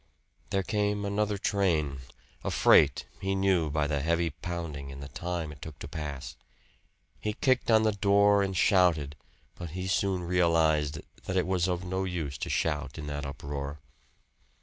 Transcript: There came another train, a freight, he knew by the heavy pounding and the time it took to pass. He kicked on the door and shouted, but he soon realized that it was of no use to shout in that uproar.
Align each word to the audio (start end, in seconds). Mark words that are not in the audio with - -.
There 0.49 0.63
came 0.63 1.05
another 1.05 1.37
train, 1.37 1.99
a 2.43 2.49
freight, 2.49 3.05
he 3.19 3.35
knew 3.35 3.69
by 3.69 3.85
the 3.85 3.99
heavy 3.99 4.31
pounding 4.31 4.91
and 4.91 4.99
the 4.99 5.09
time 5.09 5.51
it 5.51 5.61
took 5.61 5.77
to 5.77 5.87
pass. 5.87 6.35
He 7.19 7.33
kicked 7.33 7.69
on 7.69 7.83
the 7.83 7.91
door 7.91 8.41
and 8.41 8.57
shouted, 8.57 9.15
but 9.53 9.69
he 9.77 9.85
soon 9.85 10.23
realized 10.23 11.01
that 11.25 11.37
it 11.37 11.45
was 11.45 11.67
of 11.67 11.83
no 11.85 12.03
use 12.03 12.39
to 12.39 12.49
shout 12.49 12.97
in 12.97 13.05
that 13.05 13.27
uproar. 13.27 13.77